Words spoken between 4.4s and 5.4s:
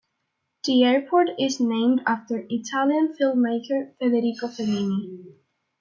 Fellini.